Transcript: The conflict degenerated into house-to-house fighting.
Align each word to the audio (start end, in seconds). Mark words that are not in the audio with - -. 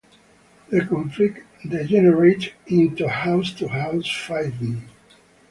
The 0.69 0.83
conflict 0.83 1.45
degenerated 1.69 2.53
into 2.65 3.07
house-to-house 3.07 4.09
fighting. 4.25 4.89